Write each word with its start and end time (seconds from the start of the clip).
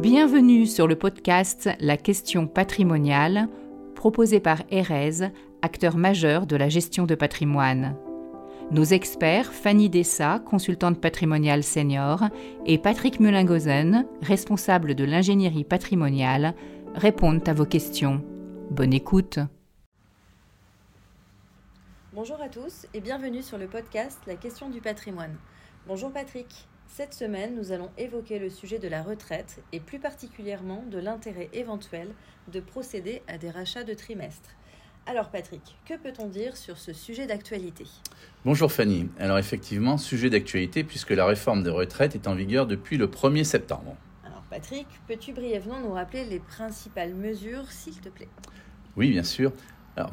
Bienvenue 0.00 0.64
sur 0.66 0.86
le 0.86 0.94
podcast 0.94 1.68
La 1.80 1.96
question 1.96 2.46
patrimoniale, 2.46 3.48
proposé 3.96 4.38
par 4.38 4.62
Erez, 4.70 5.32
acteur 5.60 5.96
majeur 5.96 6.46
de 6.46 6.54
la 6.54 6.68
gestion 6.68 7.04
de 7.04 7.16
patrimoine. 7.16 7.96
Nos 8.70 8.84
experts, 8.84 9.52
Fanny 9.52 9.90
Dessa, 9.90 10.38
consultante 10.38 11.00
patrimoniale 11.00 11.64
senior, 11.64 12.28
et 12.64 12.78
Patrick 12.78 13.18
Mulingozen, 13.18 14.06
responsable 14.22 14.94
de 14.94 15.02
l'ingénierie 15.02 15.64
patrimoniale, 15.64 16.54
répondent 16.94 17.48
à 17.48 17.52
vos 17.52 17.66
questions. 17.66 18.22
Bonne 18.70 18.92
écoute. 18.92 19.40
Bonjour 22.12 22.40
à 22.40 22.48
tous 22.48 22.86
et 22.94 23.00
bienvenue 23.00 23.42
sur 23.42 23.58
le 23.58 23.66
podcast 23.66 24.20
La 24.28 24.36
question 24.36 24.70
du 24.70 24.80
patrimoine. 24.80 25.36
Bonjour 25.88 26.12
Patrick. 26.12 26.67
Cette 26.88 27.14
semaine, 27.14 27.54
nous 27.54 27.70
allons 27.70 27.90
évoquer 27.98 28.38
le 28.38 28.50
sujet 28.50 28.78
de 28.78 28.88
la 28.88 29.02
retraite 29.02 29.62
et 29.72 29.78
plus 29.78 30.00
particulièrement 30.00 30.82
de 30.90 30.98
l'intérêt 30.98 31.48
éventuel 31.52 32.08
de 32.50 32.60
procéder 32.60 33.22
à 33.28 33.38
des 33.38 33.50
rachats 33.50 33.84
de 33.84 33.94
trimestres. 33.94 34.50
Alors 35.06 35.28
Patrick, 35.28 35.76
que 35.86 35.94
peut-on 35.94 36.26
dire 36.26 36.56
sur 36.56 36.76
ce 36.76 36.92
sujet 36.92 37.26
d'actualité? 37.26 37.84
Bonjour 38.44 38.72
Fanny. 38.72 39.08
Alors 39.18 39.38
effectivement, 39.38 39.96
sujet 39.96 40.28
d'actualité 40.30 40.82
puisque 40.82 41.10
la 41.10 41.26
réforme 41.26 41.62
des 41.62 41.70
retraites 41.70 42.14
est 42.14 42.26
en 42.26 42.34
vigueur 42.34 42.66
depuis 42.66 42.96
le 42.96 43.06
1er 43.06 43.44
septembre. 43.44 43.94
Alors 44.24 44.42
Patrick, 44.50 44.86
peux-tu 45.06 45.32
brièvement 45.32 45.80
nous 45.80 45.92
rappeler 45.92 46.24
les 46.24 46.40
principales 46.40 47.14
mesures, 47.14 47.70
s'il 47.70 48.00
te 48.00 48.08
plaît? 48.08 48.28
Oui, 48.96 49.10
bien 49.10 49.22
sûr. 49.22 49.52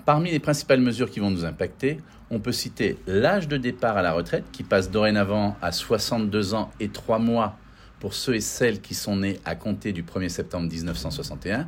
Parmi 0.06 0.32
les 0.32 0.40
principales 0.40 0.82
mesures 0.82 1.10
qui 1.10 1.20
vont 1.20 1.30
nous 1.30 1.46
impacter, 1.46 2.00
on 2.32 2.40
peut 2.40 2.52
citer 2.52 2.98
l'âge 3.06 3.48
de 3.48 3.58
départ 3.58 3.98
à 3.98 4.02
la 4.02 4.14
retraite 4.14 4.46
qui 4.52 4.64
passe 4.64 4.90
dorénavant 4.90 5.56
à 5.62 5.72
62 5.72 6.54
ans 6.54 6.72
et 6.80 6.90
3 6.90 7.20
mois 7.20 7.58
pour 8.00 8.14
ceux 8.14 8.36
et 8.36 8.42
celles 8.42 8.82
qui 8.82 8.94
sont 8.94 9.18
nés 9.18 9.40
à 9.46 9.56
compter 9.56 9.94
du 9.94 10.04
1er 10.04 10.30
septembre 10.30 10.70
1961, 10.72 11.68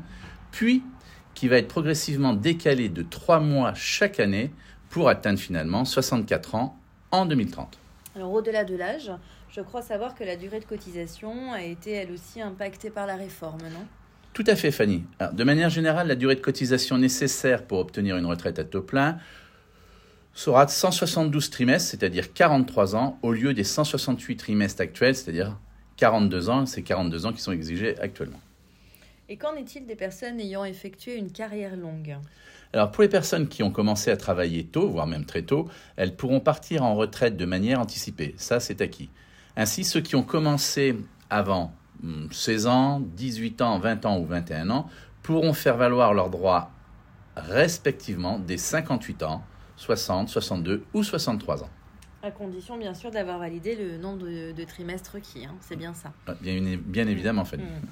puis 0.52 0.84
qui 1.34 1.48
va 1.48 1.58
être 1.58 1.68
progressivement 1.68 2.34
décalé 2.34 2.90
de 2.90 3.04
3 3.04 3.40
mois 3.40 3.74
chaque 3.76 4.20
année 4.20 4.52
pour 4.90 5.10
atteindre 5.10 5.40
finalement 5.40 5.86
64 5.86 6.56
ans 6.56 6.78
en 7.12 7.26
2030. 7.26 7.78
Alors 8.16 8.34
au-delà 8.34 8.64
de 8.64 8.76
l'âge, 8.76 9.12
je 9.50 9.62
crois 9.62 9.82
savoir 9.82 10.16
que 10.16 10.24
la 10.24 10.36
durée 10.36 10.60
de 10.60 10.66
cotisation 10.66 11.54
a 11.54 11.62
été 11.62 11.92
elle 11.92 12.12
aussi 12.12 12.42
impactée 12.42 12.90
par 12.90 13.06
la 13.06 13.16
réforme, 13.16 13.62
non? 13.62 13.86
Tout 14.38 14.44
à 14.46 14.56
fait, 14.56 14.70
Fanny. 14.70 15.04
de 15.34 15.44
manière 15.44 15.72
générale, 15.72 16.08
la 16.08 16.14
durée 16.14 16.36
de 16.36 16.42
cotisation 16.42 17.00
nécessaire 17.00 17.64
pour 17.64 17.80
obtenir 17.80 18.18
une 18.18 18.28
retraite 18.28 18.60
à 18.60 18.64
taux 18.64 18.84
plein 18.84 19.18
sera 20.36 20.68
de 20.68 20.70
172 20.70 21.50
trimestres, 21.50 21.90
c'est-à-dire 21.90 22.32
43 22.32 22.96
ans, 22.96 23.18
au 23.24 23.32
lieu 23.32 23.56
des 23.56 23.64
168 23.64 24.38
trimestres 24.38 24.80
actuels, 24.80 25.16
c'est-à-dire 25.16 25.58
42 25.96 26.52
ans. 26.52 26.68
C'est 26.68 26.84
42 26.84 27.26
ans 27.26 27.34
qui 27.34 27.42
sont 27.42 27.52
exigés 27.52 28.00
actuellement. 28.00 28.40
Et 29.28 29.38
qu'en 29.38 29.56
est-il 29.56 29.88
des 29.88 29.96
personnes 29.96 30.40
ayant 30.40 30.66
effectué 30.66 31.16
une 31.16 31.32
carrière 31.32 31.76
longue? 31.76 32.18
Alors 32.74 32.92
pour 32.92 33.02
les 33.02 33.10
personnes 33.10 33.48
qui 33.48 33.64
ont 33.64 33.72
commencé 33.72 34.12
à 34.12 34.18
travailler 34.18 34.66
tôt, 34.66 34.88
voire 34.88 35.08
même 35.08 35.26
très 35.26 35.42
tôt, 35.42 35.68
elles 35.96 36.16
pourront 36.16 36.42
partir 36.42 36.84
en 36.84 36.94
retraite 36.94 37.38
de 37.38 37.46
manière 37.46 37.80
anticipée. 37.80 38.36
Ça, 38.38 38.60
c'est 38.60 38.82
acquis. 38.82 39.10
Ainsi, 39.56 39.84
ceux 39.84 40.02
qui 40.02 40.16
ont 40.16 40.22
commencé 40.22 40.96
avant 41.32 41.74
16 42.32 42.68
ans, 42.68 43.00
18 43.00 43.62
ans, 43.62 43.80
20 43.80 44.06
ans 44.06 44.20
ou 44.20 44.26
21 44.26 44.70
ans 44.70 44.90
pourront 45.24 45.54
faire 45.54 45.78
valoir 45.78 46.14
leurs 46.14 46.30
droits 46.30 46.72
respectivement 47.36 48.40
des 48.40 48.58
58 48.58 49.24
ans, 49.24 49.44
60, 49.76 50.30
62 50.30 50.84
ou 50.94 51.04
63 51.04 51.64
ans. 51.64 51.70
À 52.24 52.32
condition, 52.32 52.78
bien 52.78 52.94
sûr, 52.94 53.12
d'avoir 53.12 53.38
validé 53.38 53.76
le 53.76 53.98
nombre 53.98 54.26
de, 54.26 54.64
trimestres 54.64 55.14
requis. 55.14 55.46
Hein. 55.46 55.56
C'est 55.62 55.76
bien 55.76 55.94
ça. 55.94 56.12
Ah, 56.26 56.34
bien, 56.42 56.78
bien 56.84 57.08
évidemment, 57.08 57.46
Fanny. 57.46 57.64
Mmh. 57.64 57.88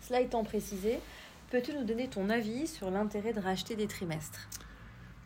Cela 0.00 0.20
étant 0.20 0.44
précisé, 0.44 0.98
peux-tu 1.50 1.72
nous 1.72 1.84
donner 1.84 2.08
ton 2.08 2.28
avis 2.28 2.66
sur 2.66 2.90
l'intérêt 2.90 3.32
de 3.32 3.40
racheter 3.40 3.76
des 3.76 3.86
trimestres? 3.86 4.48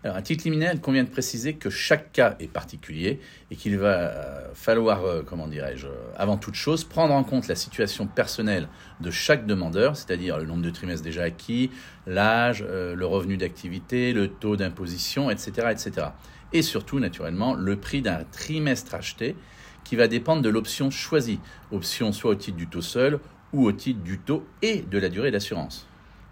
Alors, 0.02 0.16
à 0.16 0.22
titre 0.22 0.44
liminaire, 0.44 0.72
il 0.72 0.80
convient 0.80 1.04
de 1.04 1.10
préciser 1.10 1.54
que 1.54 1.68
chaque 1.68 2.12
cas 2.12 2.34
est 2.40 2.48
particulier 2.50 3.20
et 3.50 3.56
qu'il 3.56 3.76
va 3.76 3.96
euh, 3.98 4.48
falloir, 4.54 5.04
euh, 5.04 5.22
comment 5.22 5.46
dirais-je, 5.46 5.88
euh, 5.88 5.90
avant 6.16 6.38
toute 6.38 6.54
chose, 6.54 6.84
prendre 6.84 7.12
en 7.12 7.22
compte 7.22 7.48
la 7.48 7.54
situation 7.54 8.06
personnelle 8.06 8.68
de 9.00 9.10
chaque 9.10 9.44
demandeur, 9.46 9.96
c'est-à-dire 9.96 10.38
le 10.38 10.46
nombre 10.46 10.62
de 10.62 10.70
trimestres 10.70 11.04
déjà 11.04 11.24
acquis, 11.24 11.70
l'âge, 12.06 12.64
le 12.66 13.04
revenu 13.04 13.36
d'activité, 13.36 14.14
le 14.14 14.28
taux 14.28 14.56
d'imposition, 14.56 15.30
etc., 15.30 15.68
etc. 15.70 16.08
Et 16.54 16.62
surtout, 16.62 16.98
naturellement, 16.98 17.54
le 17.54 17.76
prix 17.76 18.00
d'un 18.00 18.24
trimestre 18.32 18.94
acheté 18.94 19.36
qui 19.84 19.96
va 19.96 20.08
dépendre 20.08 20.40
de 20.40 20.48
l'option 20.48 20.90
choisie, 20.90 21.40
option 21.72 22.12
soit 22.12 22.30
au 22.30 22.34
titre 22.34 22.56
du 22.56 22.68
taux 22.68 22.80
seul 22.80 23.20
ou 23.52 23.66
au 23.66 23.72
titre 23.72 24.00
du 24.00 24.18
taux 24.18 24.46
et 24.62 24.80
de 24.80 24.98
la 24.98 25.10
durée 25.10 25.30
d'assurance. 25.30 25.86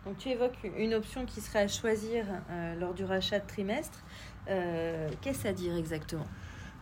Donc 0.09 0.17
tu 0.17 0.31
évoques 0.31 0.57
une 0.79 0.95
option 0.95 1.27
qui 1.27 1.43
serait 1.43 1.59
à 1.59 1.69
choisir 1.69 2.25
euh, 2.51 2.75
lors 2.81 2.95
du 2.95 3.05
rachat 3.05 3.41
de 3.41 3.47
trimestre. 3.47 3.99
Euh, 4.49 5.07
qu'est-ce 5.21 5.47
à 5.47 5.53
dire 5.53 5.77
exactement? 5.77 6.27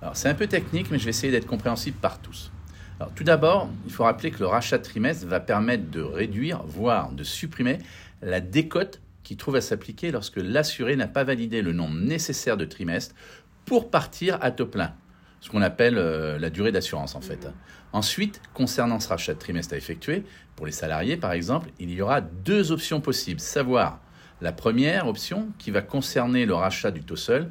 Alors 0.01 0.17
c'est 0.17 0.29
un 0.29 0.35
peu 0.35 0.47
technique, 0.47 0.93
mais 0.93 0.99
je 1.01 1.07
vais 1.07 1.11
essayer 1.11 1.33
d'être 1.33 1.49
compréhensible 1.49 1.97
par 1.97 2.21
tous. 2.21 2.53
Alors 3.01 3.13
tout 3.15 3.25
d'abord, 3.25 3.69
il 3.85 3.91
faut 3.91 4.05
rappeler 4.05 4.31
que 4.31 4.39
le 4.39 4.47
rachat 4.47 4.79
de 4.79 4.85
trimestre 4.85 5.27
va 5.27 5.41
permettre 5.41 5.91
de 5.91 6.03
réduire, 6.03 6.63
voire 6.69 7.11
de 7.11 7.25
supprimer 7.25 7.79
la 8.23 8.41
décote 8.41 9.01
qui 9.25 9.37
trouve 9.37 9.57
à 9.57 9.61
s'appliquer 9.61 10.13
lorsque 10.13 10.37
l'assuré 10.37 10.95
n'a 10.95 11.09
pas 11.09 11.25
validé 11.25 11.63
le 11.63 11.73
nombre 11.73 11.97
nécessaire 11.97 12.57
de 12.57 12.65
trimestres 12.65 13.17
pour 13.65 13.91
partir 13.91 14.39
à 14.41 14.53
taux 14.53 14.67
plein 14.67 14.95
ce 15.41 15.51
qu'on 15.51 15.63
appelle 15.63 15.99
euh, 15.99 16.39
la 16.39 16.51
durée 16.51 16.73
d'assurance 16.73 17.15
en 17.15 17.21
fait. 17.21 17.49
Ensuite, 17.93 18.41
concernant 18.55 19.01
ce 19.01 19.09
rachat 19.09 19.35
de 19.35 19.39
trimestre 19.39 19.75
à 19.75 19.77
effectuer, 19.77 20.25
pour 20.55 20.67
les 20.67 20.73
salariés 20.73 21.17
par 21.17 21.33
exemple, 21.33 21.71
il 21.79 21.91
y 21.91 22.03
aura 22.03 22.21
deux 22.21 22.73
options 22.73 23.01
possibles. 23.01 23.41
Savoir 23.41 24.01
la 24.41 24.53
première 24.53 25.07
option 25.07 25.49
qui 25.59 25.71
va 25.71 25.83
concerner 25.83 26.47
le 26.47 26.55
rachat 26.55 26.91
du 26.91 27.03
taux 27.03 27.17
seul, 27.17 27.51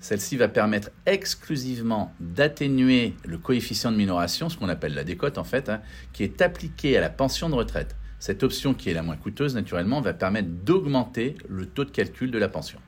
celle-ci 0.00 0.36
va 0.36 0.48
permettre 0.48 0.90
exclusivement 1.06 2.12
d'atténuer 2.20 3.14
le 3.24 3.38
coefficient 3.38 3.90
de 3.90 3.96
minoration, 3.96 4.48
ce 4.48 4.58
qu'on 4.58 4.68
appelle 4.68 4.94
la 4.94 5.04
décote 5.04 5.38
en 5.38 5.44
fait, 5.44 5.68
hein, 5.68 5.80
qui 6.12 6.24
est 6.24 6.42
appliqué 6.42 6.96
à 6.98 7.00
la 7.00 7.08
pension 7.08 7.48
de 7.48 7.54
retraite. 7.54 7.96
Cette 8.18 8.42
option 8.42 8.74
qui 8.74 8.90
est 8.90 8.94
la 8.94 9.02
moins 9.02 9.16
coûteuse 9.16 9.54
naturellement 9.54 10.00
va 10.00 10.12
permettre 10.12 10.48
d'augmenter 10.48 11.36
le 11.48 11.66
taux 11.66 11.84
de 11.84 11.90
calcul 11.90 12.30
de 12.30 12.38
la 12.38 12.48
pension. 12.48 12.80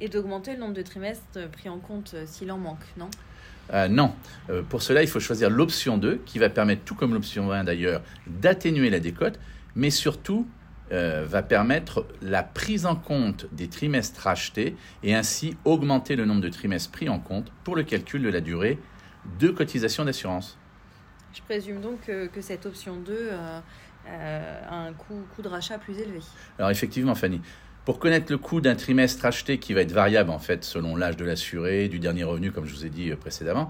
Et 0.00 0.08
d'augmenter 0.08 0.54
le 0.54 0.58
nombre 0.60 0.74
de 0.74 0.82
trimestres 0.82 1.48
pris 1.52 1.68
en 1.68 1.78
compte 1.78 2.12
euh, 2.14 2.24
s'il 2.26 2.50
en 2.50 2.58
manque, 2.58 2.84
non? 2.96 3.10
Euh, 3.72 3.88
non. 3.88 4.14
Euh, 4.48 4.62
pour 4.62 4.82
cela, 4.82 5.02
il 5.02 5.08
faut 5.08 5.20
choisir 5.20 5.50
l'option 5.50 5.98
2, 5.98 6.20
qui 6.26 6.38
va 6.38 6.48
permettre, 6.48 6.82
tout 6.84 6.94
comme 6.94 7.14
l'option 7.14 7.52
1 7.52 7.64
d'ailleurs, 7.64 8.02
d'atténuer 8.26 8.90
la 8.90 9.00
décote, 9.00 9.38
mais 9.76 9.90
surtout 9.90 10.46
euh, 10.92 11.24
va 11.26 11.42
permettre 11.42 12.06
la 12.20 12.42
prise 12.42 12.84
en 12.84 12.96
compte 12.96 13.46
des 13.52 13.68
trimestres 13.68 14.26
achetés 14.26 14.74
et 15.04 15.14
ainsi 15.14 15.56
augmenter 15.64 16.16
le 16.16 16.24
nombre 16.24 16.40
de 16.40 16.48
trimestres 16.48 16.90
pris 16.90 17.08
en 17.08 17.20
compte 17.20 17.52
pour 17.62 17.76
le 17.76 17.84
calcul 17.84 18.22
de 18.22 18.28
la 18.28 18.40
durée 18.40 18.78
de 19.38 19.48
cotisation 19.48 20.04
d'assurance. 20.04 20.58
Je 21.32 21.42
présume 21.42 21.80
donc 21.80 22.00
que, 22.06 22.40
cette 22.40 22.66
option 22.66 22.96
2 22.96 23.30
a 24.08 24.74
un 24.74 24.92
coût, 24.94 25.22
coût 25.36 25.42
de 25.42 25.48
rachat 25.48 25.78
plus 25.78 25.96
élevé. 25.98 26.18
Alors 26.58 26.70
effectivement, 26.70 27.14
Fanny. 27.14 27.40
Pour 27.90 27.98
connaître 27.98 28.30
le 28.30 28.38
coût 28.38 28.60
d'un 28.60 28.76
trimestre 28.76 29.24
acheté 29.24 29.58
qui 29.58 29.74
va 29.74 29.80
être 29.80 29.90
variable 29.90 30.30
en 30.30 30.38
fait 30.38 30.62
selon 30.62 30.94
l'âge 30.94 31.16
de 31.16 31.24
l'assuré, 31.24 31.88
du 31.88 31.98
dernier 31.98 32.22
revenu 32.22 32.52
comme 32.52 32.64
je 32.64 32.72
vous 32.72 32.86
ai 32.86 32.88
dit 32.88 33.10
euh, 33.10 33.16
précédemment, 33.16 33.68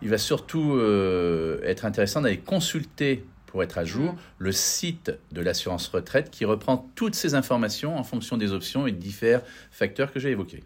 il 0.00 0.08
va 0.08 0.16
surtout 0.16 0.72
euh, 0.72 1.60
être 1.62 1.84
intéressant 1.84 2.22
d'aller 2.22 2.38
consulter 2.38 3.26
pour 3.44 3.62
être 3.62 3.76
à 3.76 3.84
jour 3.84 4.14
le 4.38 4.52
site 4.52 5.12
de 5.32 5.42
l'assurance 5.42 5.86
retraite 5.88 6.30
qui 6.30 6.46
reprend 6.46 6.88
toutes 6.94 7.14
ces 7.14 7.34
informations 7.34 7.98
en 7.98 8.04
fonction 8.04 8.38
des 8.38 8.52
options 8.52 8.86
et 8.86 8.92
de 8.92 8.96
différents 8.96 9.42
facteurs 9.70 10.14
que 10.14 10.18
j'ai 10.18 10.30
évoqués. 10.30 10.64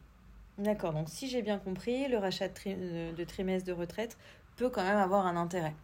D'accord, 0.59 0.93
donc 0.93 1.09
si 1.09 1.29
j'ai 1.29 1.43
bien 1.43 1.59
compris, 1.59 2.07
le 2.07 2.19
rachat 2.19 2.47
de, 2.47 2.53
euh, 2.69 3.13
de 3.13 3.25
trimestre 3.25 3.67
de 3.67 3.73
retraite 3.73 4.17
peut 4.57 4.71
quand 4.71 4.85
même 4.85 4.99
avoir 4.99 5.27
un 5.27 5.37
intérêt. 5.37 5.75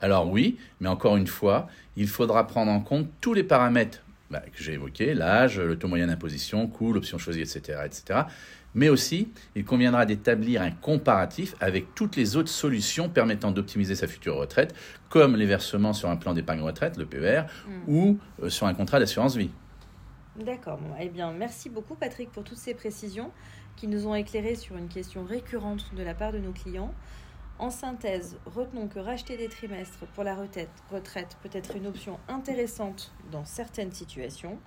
Alors 0.00 0.30
oui, 0.30 0.58
mais 0.78 0.88
encore 0.88 1.16
une 1.16 1.26
fois, 1.26 1.66
il 1.96 2.06
faudra 2.06 2.46
prendre 2.46 2.70
en 2.70 2.78
compte 2.78 3.08
tous 3.20 3.34
les 3.34 3.42
paramètres 3.42 4.04
bah, 4.30 4.40
que 4.40 4.62
j'ai 4.62 4.74
évoqué, 4.74 5.14
l'âge, 5.14 5.58
le 5.58 5.78
taux 5.78 5.88
moyen 5.88 6.06
d'imposition, 6.06 6.66
coût, 6.66 6.92
l'option 6.92 7.18
choisie, 7.18 7.40
etc., 7.40 7.80
etc. 7.84 8.20
Mais 8.74 8.88
aussi, 8.88 9.28
il 9.54 9.64
conviendra 9.64 10.04
d'établir 10.04 10.62
un 10.62 10.70
comparatif 10.70 11.54
avec 11.60 11.94
toutes 11.94 12.16
les 12.16 12.36
autres 12.36 12.50
solutions 12.50 13.08
permettant 13.08 13.50
d'optimiser 13.50 13.94
sa 13.94 14.06
future 14.06 14.36
retraite, 14.36 14.74
comme 15.08 15.36
les 15.36 15.46
versements 15.46 15.94
sur 15.94 16.10
un 16.10 16.16
plan 16.16 16.34
d'épargne 16.34 16.60
retraite, 16.60 16.96
le 16.98 17.06
PER, 17.06 17.42
hmm. 17.66 17.72
ou 17.88 18.18
euh, 18.42 18.50
sur 18.50 18.66
un 18.66 18.74
contrat 18.74 19.00
d'assurance 19.00 19.36
vie. 19.36 19.50
D'accord. 20.36 20.78
eh 21.00 21.08
bien, 21.08 21.32
merci 21.32 21.68
beaucoup, 21.68 21.94
Patrick, 21.94 22.30
pour 22.30 22.44
toutes 22.44 22.58
ces 22.58 22.74
précisions 22.74 23.32
qui 23.74 23.88
nous 23.88 24.06
ont 24.06 24.14
éclairé 24.14 24.54
sur 24.54 24.76
une 24.76 24.88
question 24.88 25.24
récurrente 25.24 25.92
de 25.96 26.02
la 26.02 26.14
part 26.14 26.32
de 26.32 26.38
nos 26.38 26.52
clients. 26.52 26.94
En 27.60 27.70
synthèse, 27.70 28.38
retenons 28.46 28.86
que 28.86 29.00
racheter 29.00 29.36
des 29.36 29.48
trimestres 29.48 30.06
pour 30.14 30.22
la 30.22 30.36
retraite, 30.36 30.70
peut 31.42 31.50
être 31.52 31.74
une 31.74 31.88
option 31.88 32.20
intéressante 32.28 33.12
dans 33.32 33.44
certaines 33.44 33.90
situations. 33.90 34.60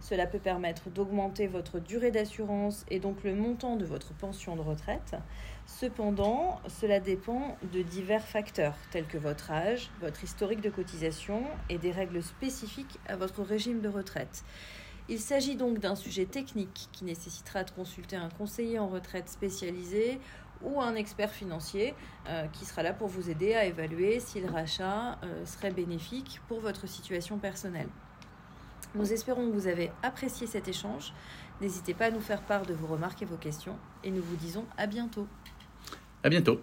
Cela 0.00 0.26
peut 0.26 0.38
permettre 0.38 0.88
d'augmenter 0.88 1.46
votre 1.46 1.78
durée 1.78 2.10
d'assurance 2.10 2.86
et 2.88 3.00
donc 3.00 3.22
le 3.22 3.34
montant 3.34 3.76
de 3.76 3.84
votre 3.84 4.14
pension 4.14 4.56
de 4.56 4.62
retraite. 4.62 5.14
Cependant, 5.66 6.58
cela 6.68 7.00
dépend 7.00 7.58
de 7.74 7.82
divers 7.82 8.24
facteurs 8.24 8.76
tels 8.92 9.06
que 9.06 9.18
votre 9.18 9.50
âge, 9.50 9.90
votre 10.00 10.24
historique 10.24 10.62
de 10.62 10.70
cotisation 10.70 11.42
et 11.68 11.76
des 11.76 11.90
règles 11.90 12.22
spécifiques 12.22 12.98
à 13.08 13.16
votre 13.16 13.42
régime 13.42 13.82
de 13.82 13.90
retraite. 13.90 14.42
Il 15.10 15.20
s'agit 15.20 15.56
donc 15.56 15.78
d'un 15.78 15.94
sujet 15.94 16.26
technique 16.26 16.90
qui 16.92 17.04
nécessitera 17.04 17.64
de 17.64 17.70
consulter 17.70 18.16
un 18.16 18.28
conseiller 18.28 18.78
en 18.78 18.88
retraite 18.88 19.30
spécialisé 19.30 20.20
ou 20.62 20.80
un 20.80 20.94
expert 20.94 21.30
financier 21.30 21.94
euh, 22.28 22.46
qui 22.52 22.64
sera 22.64 22.82
là 22.82 22.92
pour 22.92 23.08
vous 23.08 23.30
aider 23.30 23.54
à 23.54 23.64
évaluer 23.64 24.20
si 24.20 24.40
le 24.40 24.50
rachat 24.50 25.18
euh, 25.22 25.44
serait 25.44 25.70
bénéfique 25.70 26.40
pour 26.48 26.60
votre 26.60 26.86
situation 26.88 27.38
personnelle. 27.38 27.88
Nous 28.94 29.12
espérons 29.12 29.46
que 29.46 29.52
vous 29.52 29.66
avez 29.66 29.90
apprécié 30.02 30.46
cet 30.46 30.68
échange. 30.68 31.12
N'hésitez 31.60 31.94
pas 31.94 32.06
à 32.06 32.10
nous 32.10 32.20
faire 32.20 32.42
part 32.42 32.64
de 32.64 32.74
vos 32.74 32.86
remarques 32.86 33.22
et 33.22 33.26
vos 33.26 33.36
questions 33.36 33.76
et 34.02 34.10
nous 34.10 34.22
vous 34.22 34.36
disons 34.36 34.64
à 34.76 34.86
bientôt. 34.86 35.26
À 36.22 36.28
bientôt. 36.28 36.60